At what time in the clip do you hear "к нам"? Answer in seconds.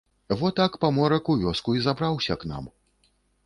2.45-2.65